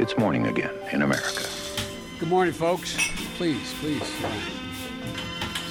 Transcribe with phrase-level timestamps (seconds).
[0.00, 1.44] It's morning again in America.
[2.18, 2.96] Good morning, folks.
[3.36, 4.08] Please, please.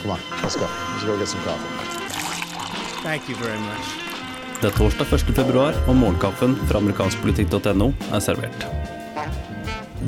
[0.01, 0.67] Come on, let's go.
[0.91, 1.65] Let's go get some coffee.
[3.01, 3.85] Thank you very much.
[4.61, 5.33] Det er torsdag 1.
[5.35, 8.65] februar, og morgenkaffen fra amerikanskpolitikk.no er servert.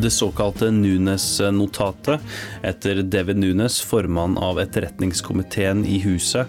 [0.01, 2.21] Det såkalte Nunes-notatet
[2.63, 6.45] etter David Nunes, formann av etterretningskomiteen i huset,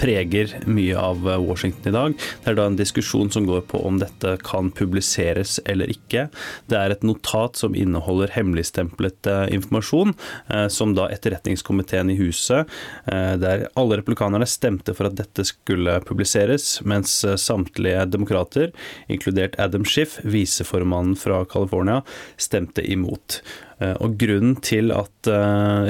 [0.00, 2.14] preger mye av Washington i dag.
[2.42, 6.26] Det er da en diskusjon som går på om dette kan publiseres eller ikke.
[6.70, 10.14] Det er et notat som inneholder hemmeligstemplet eh, informasjon,
[10.48, 12.70] eh, som da etterretningskomiteen i huset,
[13.04, 18.72] der alle replikanerne stemte for at dette skulle publiseres, mens samtlige demokrater,
[19.12, 22.00] inkludert Adam Schiff, viseformannen fra California,
[22.40, 23.40] stemte imot.
[23.82, 25.28] Og Grunnen til at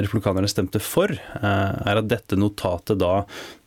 [0.01, 3.64] republikanerne stemte for, er at dette notatet da Eh,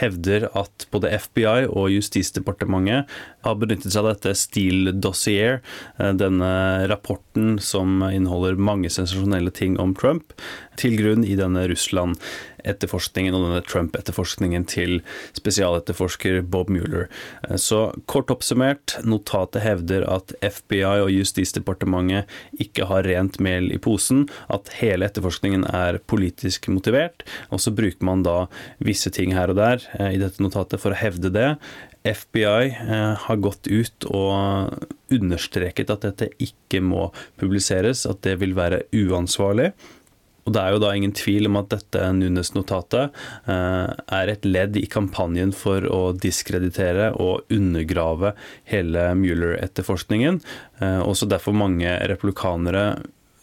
[0.00, 3.10] hevder at både FBI og Justisdepartementet
[3.42, 5.60] har benyttet seg av dette Steele Dossier,
[5.98, 6.52] eh, denne
[6.90, 10.32] rapporten som inneholder mange sensasjonelle ting om Trump,
[10.80, 15.02] til grunn i denne Russland-etterforskningen og denne Trump-etterforskningen til
[15.36, 17.08] spesialetterforsker Bob Mueller.
[17.48, 22.30] Eh, så kort oppsummert, notatet hevder at FBI og Justisdepartementet
[22.62, 28.06] ikke har rent mel i posen, at hele etterforskningen er politisk motivert, og så bruker
[28.06, 28.46] man da
[28.92, 31.48] visse ting her og der eh, i dette notatet for å hevde det.
[32.06, 38.56] FBI eh, har gått ut og understreket at dette ikke må publiseres, at det vil
[38.58, 39.72] være uansvarlig.
[40.42, 43.14] Og Det er jo da ingen tvil om at dette Nunes-notatet
[43.46, 48.34] eh, er et ledd i kampanjen for å diskreditere og undergrave
[48.72, 50.40] hele Mueller-etterforskningen.
[51.06, 52.88] Også derfor mange republikanere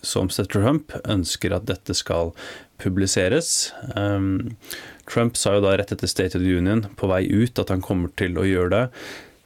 [0.02, 2.34] som Trump, ønsker at dette skal
[2.80, 3.72] publiseres.
[5.10, 7.84] Trump sa jo da rett etter State of the Union på vei ut at han
[7.84, 8.84] kommer til å gjøre det.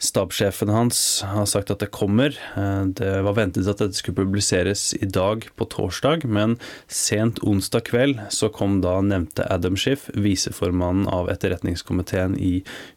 [0.04, 2.36] Stabssjefen hans har sagt at det kommer.
[2.60, 6.58] Eh, det var ventet at dette skulle publiseres i dag på torsdag, men
[6.92, 12.54] sent onsdag kveld så kom da nevnte Adam Schiff, viseformannen av etterretningskomiteen i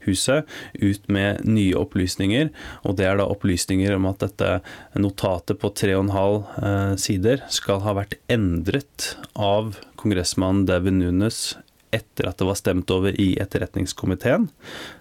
[0.09, 2.51] huset, ut med nye opplysninger.
[2.83, 4.57] Og det er da opplysninger om at dette
[4.99, 10.99] notatet på tre og en halv eh, sider skal ha vært endret av kongressmannen Devin
[11.05, 11.55] Nunes
[11.95, 14.49] etter at det var stemt over i etterretningskomiteen.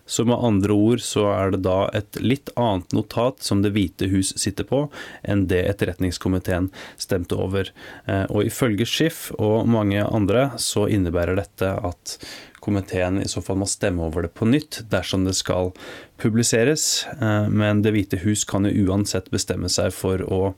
[0.05, 4.09] Så med andre ord så er det da et litt annet notat som Det hvite
[4.11, 4.85] hus sitter på,
[5.23, 6.69] enn det etterretningskomiteen
[7.01, 7.71] stemte over.
[8.05, 12.19] Eh, og ifølge Schiff og mange andre så innebærer dette at
[12.65, 15.73] komiteen i så fall må stemme over det på nytt dersom det skal
[16.21, 17.05] publiseres.
[17.17, 20.55] Eh, men Det hvite hus kan jo uansett bestemme seg for å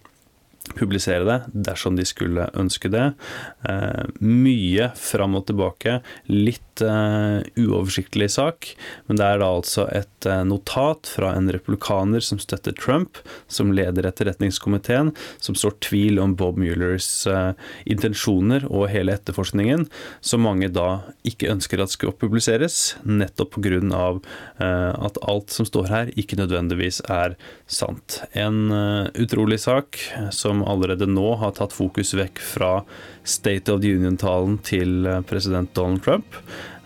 [0.76, 3.12] publisere det dersom de skulle ønske det.
[3.68, 6.00] Eh, mye fram og tilbake.
[6.32, 8.70] Litt uh, uoversiktlig sak,
[9.08, 13.72] men det er da altså et uh, notat fra en republikaner som støtter Trump, som
[13.76, 17.10] leder etterretningskomiteen, som står tvil om Bob Muellers
[17.90, 19.88] intensjoner og hele etterforskningen,
[20.22, 23.66] som mange da ikke ønsker at skal publiseres, nettopp pga.
[23.68, 27.36] Uh, at alt som står her, ikke nødvendigvis er
[27.70, 28.22] sant.
[28.38, 28.72] En
[29.18, 30.00] utrolig sak
[30.58, 32.72] som allerede nå har tatt fokus vekk fra
[33.24, 36.26] State of the Union-talen til president Donald Trump.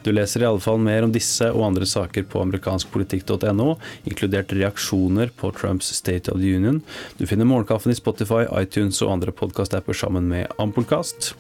[0.04, 3.76] Du leser i alle fall mer om disse og andre saker på amerikanskpolitikk.no,
[4.10, 6.82] inkludert reaksjoner på Trumps State of the Union.
[7.20, 11.36] Du finner Morgenkaffen i Spotify, iTunes og andre podkastapper sammen med Ampolkast.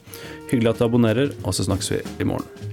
[0.52, 2.71] Hyggelig at du abonnerer, og så snakkes vi i morgen.